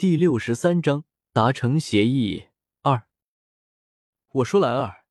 [0.00, 2.44] 第六十三章达成协议
[2.80, 3.02] 二。
[4.30, 5.04] 我说兰儿，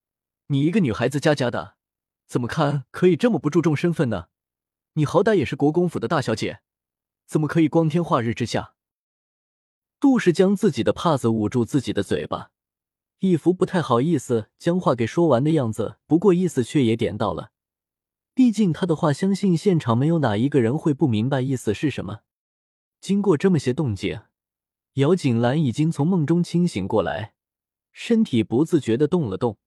[0.48, 1.76] 你一个女孩子家家的，
[2.26, 4.30] 怎么看可以这么不注重身份呢？
[4.94, 6.62] 你好歹也是国公府的大小姐，
[7.28, 8.74] 怎么可以光天化日之下？
[10.00, 12.50] 杜氏将自己的帕子捂住自己的嘴巴，
[13.20, 16.00] 一副不太好意思将话给说完的样子。
[16.08, 17.52] 不过意思却也点到了，
[18.34, 22.22] 毕竟他的话，相信现场没有哪一个人会不明白意思是什么。
[23.00, 24.22] 经过这么些动静。
[24.94, 27.34] 姚锦兰已经从梦中清醒过来，
[27.92, 29.58] 身体不自觉的动了动，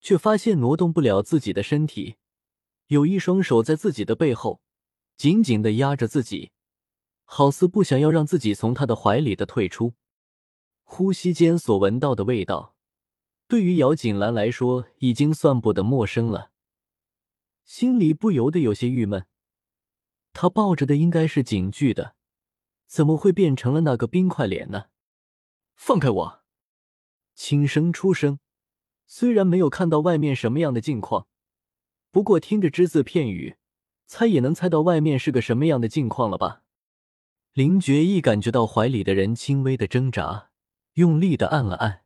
[0.00, 2.16] 却发现挪动不了自己的身体，
[2.88, 4.60] 有一双手在自己的背后
[5.16, 6.50] 紧紧的压着自己，
[7.24, 9.94] 好似不想要让自己从他的怀里的退出。
[10.82, 12.74] 呼吸间所闻到的味道，
[13.46, 16.50] 对于姚锦兰来说已经算不得陌生了，
[17.64, 19.26] 心里不由得有些郁闷。
[20.32, 22.17] 他抱着的应该是警句的。
[22.88, 24.86] 怎么会变成了那个冰块脸呢？
[25.76, 26.42] 放开我！
[27.34, 28.40] 轻声出声，
[29.06, 31.28] 虽然没有看到外面什么样的境况，
[32.10, 33.56] 不过听着只字片语，
[34.06, 36.62] 猜也能猜到外面是个什么样的境况了吧？
[37.52, 40.50] 林觉意感觉到怀里的人轻微的挣扎，
[40.94, 42.04] 用力的按了按，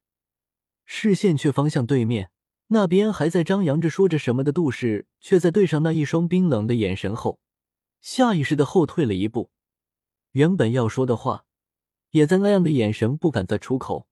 [0.84, 2.30] 视线却方向对面，
[2.68, 7.38] 那边还在张扬着说着什么的杜氏，却在对上那一双冰冷的眼神后，
[8.00, 9.50] 下意识的后退了一步。
[10.32, 11.44] 原本要说的话，
[12.10, 14.06] 也在那样的眼神不敢再出口。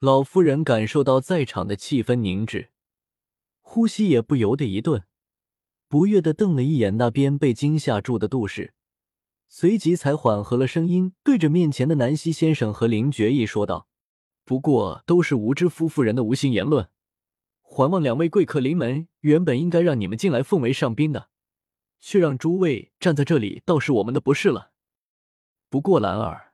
[0.00, 2.70] 老夫人感受到在场的气氛凝滞，
[3.60, 5.04] 呼吸也不由得一顿，
[5.88, 8.74] 不悦的瞪了一眼那边被惊吓住的杜氏，
[9.48, 13.88] 随即才缓和了声音，对着面前的南希先生和林觉意说道
[14.44, 16.88] ：“不过都是无知夫妇人的无心言论，
[17.62, 21.28] 还望两位贵客临门，原本应该让你们进来奉为上宾的，
[22.00, 24.72] 却让诸位站在这里，倒是我们的不是了。”
[25.70, 26.52] 不过兰儿，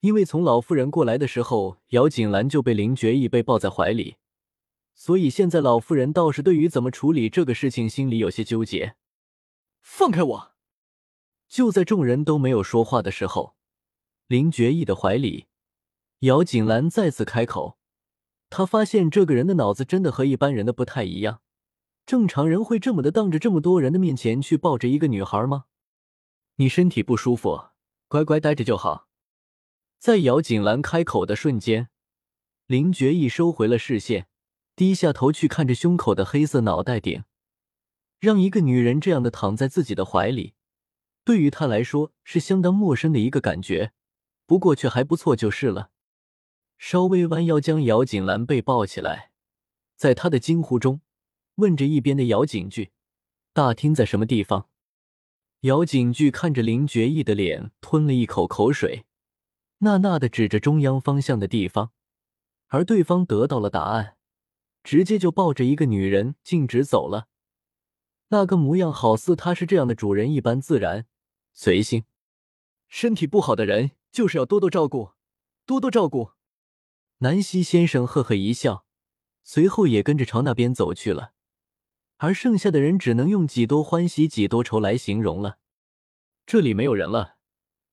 [0.00, 4.16] 因为从老妇人过来的时候，姚锦兰就被林觉意被抱在怀里，
[4.94, 8.96] 所以现在老妇人倒是对于怎么处理这个事情心里有些纠结。
[9.82, 10.52] 放开我！
[11.46, 13.54] 就在众人都没有说话的时候，
[14.26, 15.46] 林觉意的怀里，
[16.20, 17.76] 姚锦兰再次开口。
[18.48, 21.42] 她发现这个人的脑子真的和一般人的不太一样，
[22.06, 25.66] 正常人会这么的当着这么多人的面前去抱着一个女孩吗？
[26.56, 27.73] 你身体不舒服？
[28.08, 29.08] 乖乖待着就好。
[29.98, 31.88] 在姚锦兰开口的瞬间，
[32.66, 34.28] 林觉意收回了视线，
[34.76, 37.24] 低下头去看着胸口的黑色脑袋顶。
[38.20, 40.54] 让一个女人这样的躺在自己的怀里，
[41.24, 43.92] 对于他来说是相当陌生的一个感觉，
[44.46, 45.90] 不过却还不错就是了。
[46.78, 49.30] 稍微弯腰将姚锦兰被抱起来，
[49.96, 51.00] 在他的惊呼中，
[51.56, 52.92] 问着一边的姚锦句
[53.52, 54.68] ：“大厅在什么地方？”
[55.64, 59.06] 姚景句看着林觉意的脸，吞了一口口水，
[59.78, 61.90] 呐呐的指着中央方向的地方，
[62.66, 64.18] 而对方得到了答案，
[64.82, 67.28] 直接就抱着一个女人径直走了，
[68.28, 71.06] 那个模样好似他是这样的主人一般自然
[71.54, 72.04] 随性。
[72.86, 75.12] 身体不好的人就是要多多照顾，
[75.64, 76.32] 多多照顾。
[77.20, 78.84] 南希先生呵呵一笑，
[79.42, 81.32] 随后也跟着朝那边走去了。
[82.24, 85.58] 而剩下的人只能用几多欢喜几多愁来形容了。
[86.46, 87.36] 这里没有人了，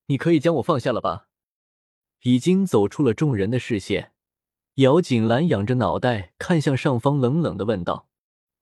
[0.05, 1.27] 你可以将我放下了吧？
[2.21, 4.13] 已经走出了众人的视线，
[4.75, 8.07] 姚锦兰仰着脑袋看向上方，冷冷的问道：“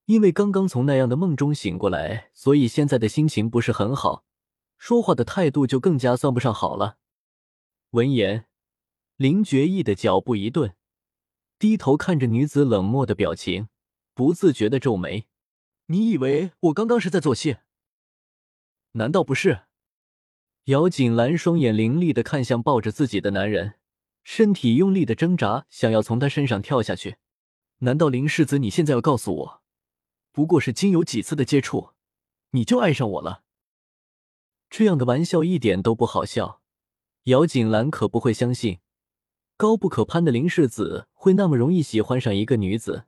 [0.06, 4.24] 因为刚刚从那样的梦中醒过来，所以现在的心情不是很好，
[4.79, 6.97] 说话的态度就更加算不上好了。”
[7.91, 8.46] 闻言，
[9.18, 10.74] 林觉意的脚步一顿，
[11.59, 13.68] 低头看着女子冷漠的表情，
[14.16, 15.28] 不自觉的皱眉。
[15.92, 17.58] 你以为我刚刚是在做戏？
[18.92, 19.62] 难道不是？
[20.66, 23.80] 姚锦兰双眼凌厉的看向抱着自己的男人，
[24.24, 27.18] 身体用力的挣扎，想要从他身上跳下去。
[27.80, 29.62] 难道林世子，你现在要告诉我，
[30.32, 31.90] 不过是经有几次的接触，
[32.52, 33.42] 你就爱上我了？
[34.70, 36.62] 这样的玩笑一点都不好笑。
[37.24, 38.78] 姚锦兰可不会相信，
[39.58, 43.06] 高不可攀的林世子会那么容易喜欢上一个女子。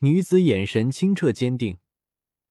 [0.00, 1.78] 女子眼神清澈坚定，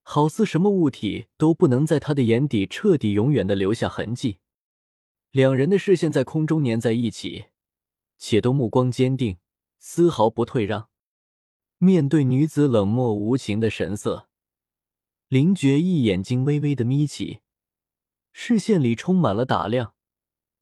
[0.01, 4.39] 好似什么物体都不能在她的眼底彻底永远的留下痕迹。
[5.31, 7.45] 两人的视线在空中粘在一起，
[8.17, 9.37] 且都目光坚定，
[9.79, 10.89] 丝毫不退让。
[11.77, 14.27] 面对女子冷漠无情的神色，
[15.29, 17.39] 林觉意眼睛微微的眯起，
[18.33, 19.93] 视线里充满了打量。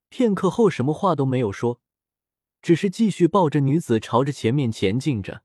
[0.09, 1.79] 片刻后，什么话都没有说，
[2.61, 5.44] 只是继续抱着女子朝着前面前进着。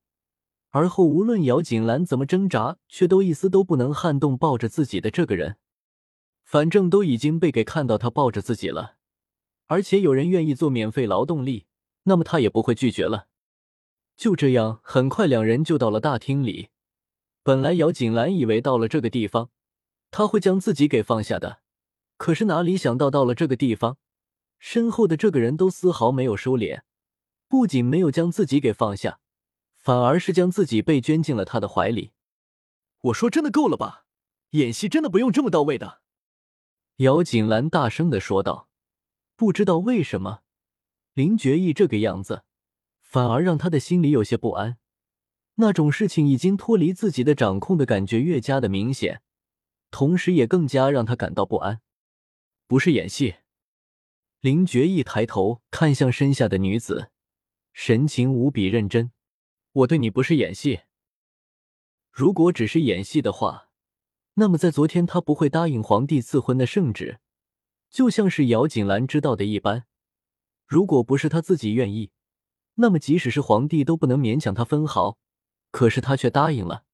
[0.71, 5.57] 而后，无论姚锦兰怎么挣扎，却都一丝都不能撼动抱着自己的这个人。
[6.45, 8.97] 反正都已经被给看到他抱着自己了，
[9.67, 11.67] 而且有人愿意做免费劳动力，
[12.05, 13.29] 那么他也不会拒绝了。
[14.17, 16.69] 就这样，很快两人就到了大厅里。
[17.43, 19.51] 本来姚锦兰以为到了这个地方，
[20.11, 21.61] 他会将自己给放下的，
[22.17, 23.97] 可是哪里想到到了这个地方，
[24.59, 26.83] 身后的这个人都丝毫没有收敛，
[27.49, 29.21] 不仅没有将自己给放下，
[29.81, 32.13] 反而是将自己被圈进了他的怀里。
[33.01, 34.07] 我说真的够了吧？
[34.51, 36.01] 演戏真的不用这么到位的。
[36.97, 38.69] 姚锦兰大声的说道。
[39.37, 40.41] 不知道为什么，
[41.15, 42.43] 林觉义这个样子，
[43.01, 44.77] 反而让他的心里有些不安。
[45.55, 49.23] 那种事情已经脱离自己的掌控的感觉越加的明显，
[49.91, 51.81] 同时也更加让他感到不安。
[52.67, 53.37] 不是演戏。
[54.41, 57.11] 林觉义抬头看向身下的女子，
[57.73, 59.11] 神情无比认真。
[59.73, 60.81] 我对你不是演戏。
[62.11, 63.69] 如果只是演戏的话，
[64.35, 67.21] 那么在昨天他不会答应皇帝赐婚的圣旨。
[67.89, 69.87] 就像是姚锦兰知道的一般，
[70.67, 72.13] 如果不是他自己愿意，
[72.75, 75.19] 那么即使是皇帝都不能勉强他分毫。
[75.71, 76.85] 可是他却答应了。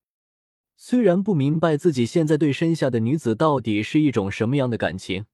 [0.76, 5.24] 虽然不明白自己现在对身下的女子到底是一种什么样的感情，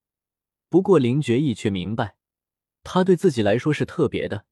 [0.69, 2.17] 不过林觉义却明白，
[2.85, 4.47] 他对自己来说是特别的。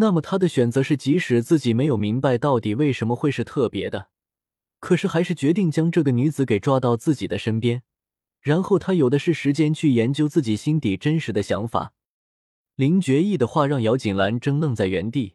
[0.00, 4.10] 那么他的选择是，即使自己没有明白到底为什么会是特别的，
[4.78, 7.82] 可是还是决定将这个女子给抓到自己的身边。
[8.40, 11.92] 然后他有的是时间去研究自己心底真实的想法。
[12.76, 15.34] 林觉义的话让姚锦兰怔愣在原地，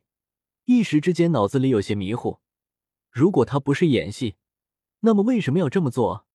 [0.64, 2.40] 一时之间脑子里有些迷糊。
[3.12, 4.38] 如果他不是演戏，
[5.02, 6.26] 那么为什么要这么做？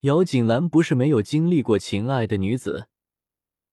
[0.00, 2.88] 姚锦兰不是没有经历过情爱的女子，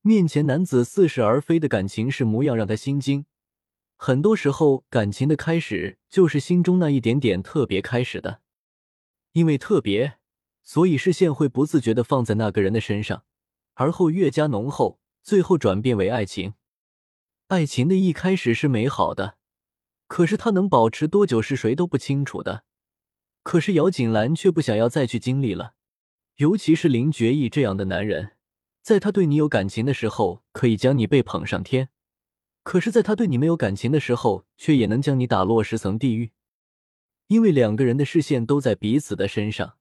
[0.03, 3.25] 面前男子似是而非的感情是模样让她心惊。
[4.03, 8.42] 很多时候，感情的开始就是心中那一点点特别开始的，
[9.33, 10.18] 因为特别。
[10.63, 13.25] 所以视线会不自觉的放在那个人的身上，
[13.75, 16.56] 而后越加浓厚，最后转变为爱情。
[17.50, 19.38] 爱情的一开始是美好的，
[20.07, 22.63] 可是它能保持多久是谁都不清楚的。
[23.44, 25.75] 可是姚锦兰却不想要再去经历了，
[26.38, 28.31] 尤其是林觉义这样的男人，
[28.81, 31.86] 在他对你有感情的时候，可以将你被捧上天；
[32.63, 36.31] 可是，在他对你没有感情的时候，却也能将你打落十层地狱。
[37.27, 39.77] 因为两个人的视线都在彼此的身上。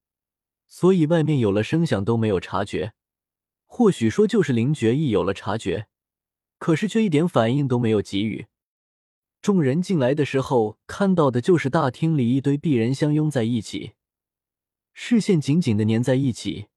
[0.67, 2.93] 所以外面有了声响都没有察觉，
[3.67, 5.89] 或许说就是林觉义有了察觉，
[6.59, 8.47] 可是却一点反应都没有给予。
[9.43, 13.95] 众人进来的时候看到的就是大厅里一堆鄙人相拥在一起，
[14.93, 16.69] 视线紧紧的粘在一起。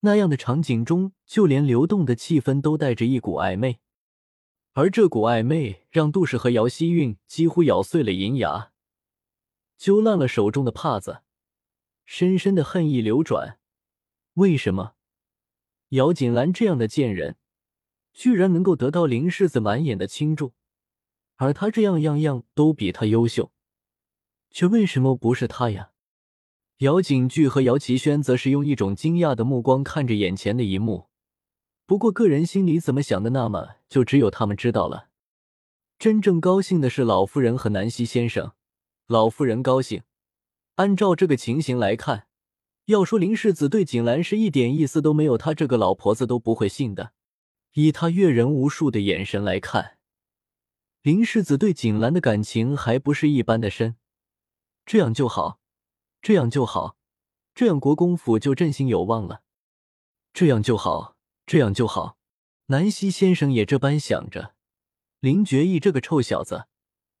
[0.00, 3.78] 那样的场景中，就连流动的气氛都带着一股暧昧，
[4.74, 8.72] 而这股暧昧让杜氏和姚希韵几乎咬碎了银牙，
[9.76, 11.22] 揪烂了手中的帕子。
[12.04, 13.58] 深深的恨意流转，
[14.34, 14.94] 为什么
[15.90, 17.36] 姚锦兰这样的贱人，
[18.12, 20.54] 居然能够得到林世子满眼的倾注，
[21.36, 23.52] 而他这样样样都比他优秀，
[24.50, 25.92] 却为什么不是他呀？
[26.78, 31.08] 姚景句和姚奇轩则是用一种惊讶的目光看着眼前的一幕，
[31.92, 35.10] 不过个人心里怎么想的，那么就只有他们知道了。
[35.98, 38.52] 真正高兴的是老夫人和南希先生，
[39.08, 40.02] 老夫人高兴。
[40.76, 42.28] 按照这个情形来看，
[42.86, 47.12] 要说林世子对景兰是一点意思都没有，他这个老婆子都不会信的。
[47.74, 49.98] 以他阅人无数的眼神来看，
[51.02, 53.96] 林世子对景兰的感情还不是一般的深。
[54.86, 55.60] 这样就好，
[56.22, 56.96] 这样就好，
[57.54, 59.42] 这样国公府就振兴有望了。
[60.32, 61.11] 这样就好，
[61.52, 62.16] 这样就好。
[62.68, 64.54] 南希先生也这般想着。
[65.20, 66.64] 林觉义这个臭小子，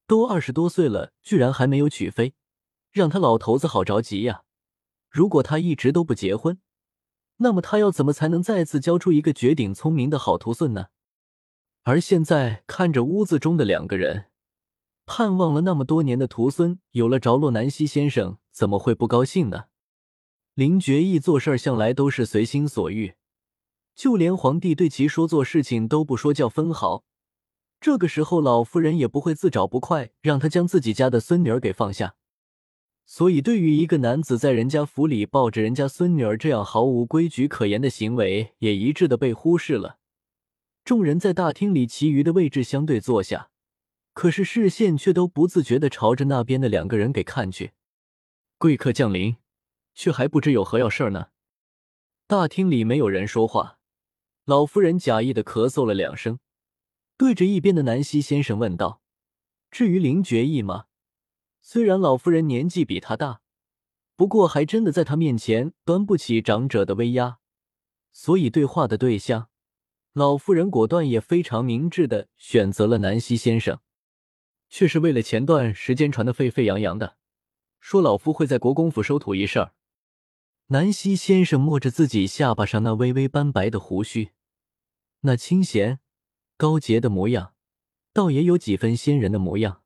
[0.06, 2.32] 都二十多岁了，居然还没有娶妃。
[2.90, 4.44] 让他老头子好着急呀！
[5.10, 6.58] 如果他一直都不结婚，
[7.36, 10.86] 那么他要怎么才能再次教出一个绝顶聪明的好徒孙呢？
[11.82, 14.30] 而现在看着屋子中的两个人，
[15.04, 19.64] 盼望了那么多年的徒孙有了着落，南希先生怎么会不高兴呢？
[20.54, 23.14] 林觉义做事向来都是随心所欲，
[23.94, 27.04] 就连皇帝对其说做事情都不说叫分毫。
[27.80, 32.14] 这个时候，老夫人也不会自找不快，让他将自己家的孙女儿给放下。
[33.04, 39.98] 所以，对于一个男子在人家府里抱着人家孙女儿这样毫无规矩可言的行为，也一致的被忽视了。
[40.84, 43.50] 众人在大厅里其余的位置相对坐下，
[44.14, 47.72] 可是视线却都不自觉的朝着那边的两个人给看去。
[48.58, 49.36] 贵客降临，
[49.92, 51.26] 却还不知有何要事呢？
[52.28, 53.78] 大厅里没有人说话，
[54.44, 56.40] 老夫人假意的咳嗽了两声，
[57.16, 59.00] 对着一边的南希先生问道
[59.70, 60.86] ：“至于林觉义吗？”
[61.62, 63.40] 虽然老夫人年纪比他大，
[64.16, 67.38] 不过还真的在他面前端不起长者的威压，
[68.10, 69.48] 所以对话的对象
[70.12, 73.78] 老夫人果断也非常明智的选择了南希先生，
[74.68, 77.16] 却是为了前段时间传的沸沸扬扬的，
[77.78, 79.72] 说老夫会在国公府收徒一事儿。
[80.72, 84.30] 南希先生摸着自己下巴上那微微斑白的胡须，
[85.20, 86.00] 那清闲
[86.56, 87.52] 高洁的模样，
[88.14, 89.82] 倒也有几分仙人的模样。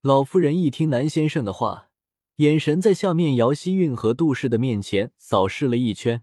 [0.00, 1.90] 老夫人一听南先生的话，
[2.36, 6.22] 眼神在下面姚希韵和杜氏的面前扫视了一圈，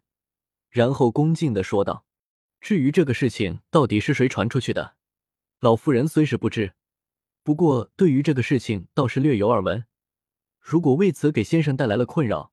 [0.72, 2.04] 然后恭敬的说道。
[2.60, 4.96] 至于这个事情到底是谁传出去的，
[5.60, 6.74] 老夫人虽是不知，
[7.44, 9.86] 不过对于这个事情倒是略有耳闻。
[10.60, 12.52] 如果为此给先生带来了困扰，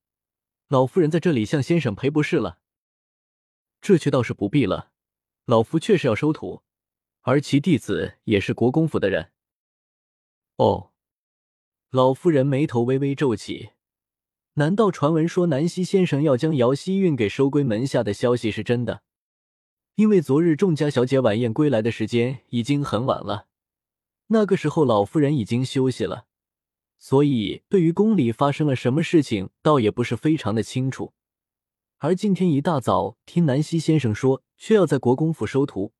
[0.74, 2.58] 老夫人在这里向先生赔不是了。
[3.80, 4.90] 这却倒是不必了，
[5.44, 6.64] 老夫确实要收徒，
[7.20, 9.30] 而其弟子也是国公府的人。
[10.56, 10.90] 哦，
[11.90, 13.70] 老夫人眉头微微皱起，
[14.54, 19.04] 难道传闻说南希先生要将姚希韵给收归门下的消息是真的？
[19.94, 23.46] 因为昨日众家小姐晚宴归来的时间已经很晚了，
[24.26, 26.26] 那个时候老夫人已经休息了，
[27.04, 31.12] 所以对于宫里发生了什么事情，倒也不是非常的清楚。
[31.99, 35.92] 而今天一大早听南希先生说，却要在国公府收徒，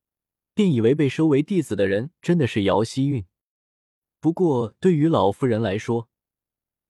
[0.55, 3.27] 便以为被收为弟子的人真的是姚希韵。
[4.19, 6.09] 不过对于老夫人来说，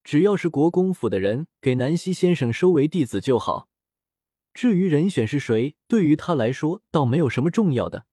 [0.04, 3.68] 只要是国公府的人给南希先生收为弟子就好。
[4.52, 8.06] 至于人选是谁，对于他来说倒没有什么重要的。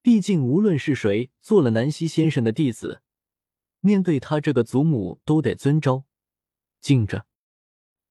[0.00, 3.02] 毕竟无论是谁做了南希先生的弟子，
[3.80, 6.04] 面对他这个祖母都得遵招
[6.80, 7.26] 敬着。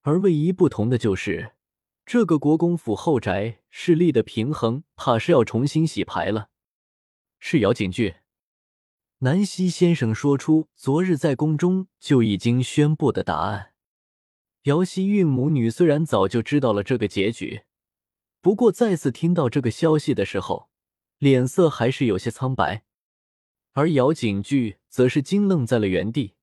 [0.02, 1.54] 而唯一不同的就是，
[2.06, 6.50] 这个国公府后宅势力的平衡，怕是要重新洗牌了。
[7.40, 8.16] 是姚景句，
[9.20, 13.74] 南希先生说出昨日在宫中就已经宣布的答案。
[14.64, 17.64] 姚希韵母女虽然早就知道了这个结局，
[18.42, 20.70] 不过再次听到这个消息的时候，
[21.18, 22.84] 脸色还是有些苍白。
[23.74, 26.34] 而姚景句则是惊愣在了原地。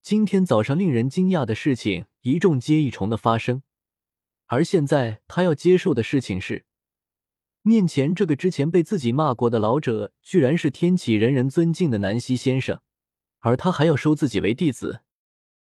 [0.00, 3.62] 今天早上令人惊讶的事情一重接一重的发生，
[4.46, 6.64] 而现在他要接受的事情是，
[7.60, 12.80] 面前这个之前被自己骂过的老者，居然是天启人人尊敬的南希先生，
[13.40, 15.02] 而他还要收自己为弟子。